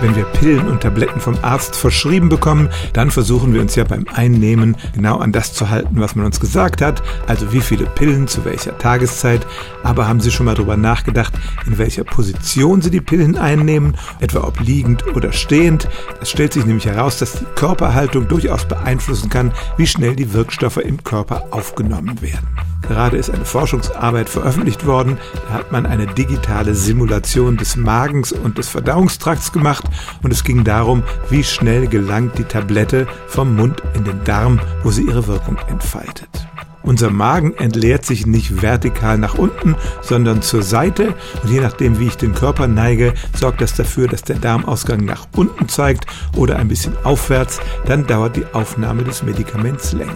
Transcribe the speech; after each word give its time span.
Wenn 0.00 0.14
wir 0.14 0.24
Pillen 0.24 0.68
und 0.68 0.82
Tabletten 0.82 1.20
vom 1.20 1.38
Arzt 1.40 1.74
verschrieben 1.74 2.28
bekommen, 2.28 2.68
dann 2.92 3.10
versuchen 3.10 3.54
wir 3.54 3.62
uns 3.62 3.76
ja 3.76 3.84
beim 3.84 4.04
Einnehmen 4.12 4.76
genau 4.94 5.18
an 5.18 5.32
das 5.32 5.54
zu 5.54 5.70
halten, 5.70 6.00
was 6.00 6.14
man 6.14 6.26
uns 6.26 6.38
gesagt 6.38 6.82
hat, 6.82 7.02
also 7.26 7.52
wie 7.52 7.62
viele 7.62 7.86
Pillen 7.86 8.28
zu 8.28 8.44
welcher 8.44 8.76
Tageszeit. 8.76 9.46
Aber 9.82 10.06
haben 10.06 10.20
Sie 10.20 10.30
schon 10.30 10.46
mal 10.46 10.54
darüber 10.54 10.76
nachgedacht, 10.76 11.32
in 11.66 11.78
welcher 11.78 12.04
Position 12.04 12.82
Sie 12.82 12.90
die 12.90 13.00
Pillen 13.00 13.38
einnehmen, 13.38 13.96
etwa 14.20 14.40
ob 14.40 14.60
liegend 14.60 15.06
oder 15.16 15.32
stehend? 15.32 15.88
Es 16.20 16.30
stellt 16.30 16.52
sich 16.52 16.66
nämlich 16.66 16.86
heraus, 16.86 17.18
dass 17.18 17.32
die 17.32 17.46
Körperhaltung 17.54 18.28
durchaus 18.28 18.66
beeinflussen 18.66 19.30
kann, 19.30 19.52
wie 19.78 19.86
schnell 19.86 20.14
die 20.14 20.34
Wirkstoffe 20.34 20.76
im 20.76 21.02
Körper 21.04 21.46
aufgenommen 21.52 22.20
werden. 22.20 22.48
Gerade 22.88 23.16
ist 23.16 23.30
eine 23.30 23.44
Forschungsarbeit 23.44 24.28
veröffentlicht 24.28 24.86
worden. 24.86 25.18
Da 25.48 25.54
hat 25.54 25.72
man 25.72 25.86
eine 25.86 26.06
digitale 26.06 26.74
Simulation 26.74 27.56
des 27.56 27.76
Magens 27.76 28.32
und 28.32 28.58
des 28.58 28.68
Verdauungstrakts 28.68 29.52
gemacht 29.52 29.84
und 30.22 30.32
es 30.32 30.44
ging 30.44 30.64
darum, 30.64 31.02
wie 31.30 31.44
schnell 31.44 31.86
gelangt 31.86 32.38
die 32.38 32.44
Tablette 32.44 33.06
vom 33.26 33.56
Mund 33.56 33.82
in 33.94 34.04
den 34.04 34.22
Darm, 34.24 34.60
wo 34.82 34.90
sie 34.90 35.02
ihre 35.02 35.26
Wirkung 35.26 35.58
entfaltet. 35.68 36.46
Unser 36.86 37.10
Magen 37.10 37.52
entleert 37.56 38.06
sich 38.06 38.26
nicht 38.26 38.62
vertikal 38.62 39.18
nach 39.18 39.34
unten, 39.34 39.74
sondern 40.02 40.40
zur 40.40 40.62
Seite. 40.62 41.14
Und 41.42 41.50
je 41.50 41.60
nachdem, 41.60 41.98
wie 41.98 42.06
ich 42.06 42.16
den 42.16 42.32
Körper 42.32 42.68
neige, 42.68 43.12
sorgt 43.34 43.60
das 43.60 43.74
dafür, 43.74 44.06
dass 44.06 44.22
der 44.22 44.36
Darmausgang 44.36 45.04
nach 45.04 45.26
unten 45.34 45.68
zeigt 45.68 46.06
oder 46.36 46.56
ein 46.56 46.68
bisschen 46.68 46.96
aufwärts, 47.02 47.58
dann 47.86 48.06
dauert 48.06 48.36
die 48.36 48.46
Aufnahme 48.52 49.02
des 49.02 49.24
Medikaments 49.24 49.92
länger. 49.92 50.14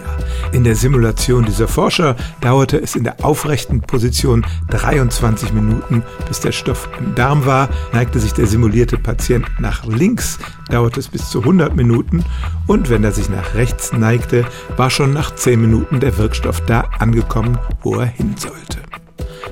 In 0.53 0.63
der 0.63 0.75
Simulation 0.75 1.43
dieser 1.43 1.67
Forscher 1.67 2.15
dauerte 2.39 2.81
es 2.81 2.95
in 2.95 3.03
der 3.03 3.23
aufrechten 3.23 3.81
Position 3.81 4.45
23 4.69 5.51
Minuten, 5.51 6.03
bis 6.29 6.39
der 6.39 6.53
Stoff 6.53 6.87
im 6.99 7.15
Darm 7.15 7.45
war, 7.45 7.67
neigte 7.91 8.19
sich 8.19 8.33
der 8.33 8.47
simulierte 8.47 8.97
Patient 8.97 9.45
nach 9.59 9.85
links, 9.85 10.39
dauerte 10.69 11.01
es 11.01 11.09
bis 11.09 11.29
zu 11.29 11.39
100 11.39 11.75
Minuten. 11.75 12.23
Und 12.65 12.89
wenn 12.89 13.03
er 13.03 13.11
sich 13.11 13.29
nach 13.29 13.55
rechts 13.55 13.91
neigte, 13.91 14.45
war 14.77 14.89
schon 14.89 15.11
nach 15.11 15.35
10 15.35 15.59
Minuten 15.59 15.99
der 15.99 16.17
Wirkstoff 16.17 16.60
da 16.67 16.81
angekommen, 16.99 17.57
wo 17.81 17.95
er 17.95 18.05
hin 18.05 18.35
sollte. 18.37 18.79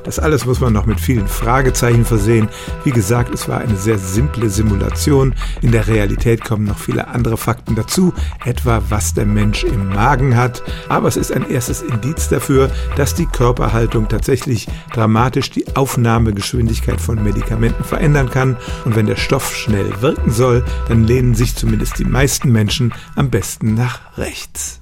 Das 0.03 0.19
alles 0.19 0.45
muss 0.45 0.59
man 0.59 0.73
noch 0.73 0.85
mit 0.85 0.99
vielen 0.99 1.27
Fragezeichen 1.27 2.05
versehen. 2.05 2.49
Wie 2.83 2.91
gesagt, 2.91 3.33
es 3.33 3.47
war 3.47 3.59
eine 3.59 3.75
sehr 3.75 3.97
simple 3.97 4.49
Simulation. 4.49 5.35
In 5.61 5.71
der 5.71 5.87
Realität 5.87 6.43
kommen 6.43 6.65
noch 6.65 6.77
viele 6.77 7.07
andere 7.09 7.37
Fakten 7.37 7.75
dazu, 7.75 8.13
etwa 8.43 8.81
was 8.89 9.13
der 9.13 9.25
Mensch 9.25 9.63
im 9.63 9.89
Magen 9.89 10.35
hat. 10.35 10.63
Aber 10.87 11.07
es 11.07 11.17
ist 11.17 11.31
ein 11.31 11.49
erstes 11.49 11.81
Indiz 11.81 12.29
dafür, 12.29 12.71
dass 12.95 13.13
die 13.13 13.25
Körperhaltung 13.25 14.07
tatsächlich 14.07 14.67
dramatisch 14.93 15.51
die 15.51 15.75
Aufnahmegeschwindigkeit 15.75 17.01
von 17.01 17.23
Medikamenten 17.23 17.83
verändern 17.83 18.29
kann. 18.29 18.57
Und 18.85 18.95
wenn 18.95 19.05
der 19.05 19.15
Stoff 19.15 19.55
schnell 19.55 20.01
wirken 20.01 20.31
soll, 20.31 20.63
dann 20.87 21.03
lehnen 21.03 21.35
sich 21.35 21.55
zumindest 21.55 21.99
die 21.99 22.05
meisten 22.05 22.51
Menschen 22.51 22.93
am 23.15 23.29
besten 23.29 23.75
nach 23.75 23.99
rechts. 24.17 24.81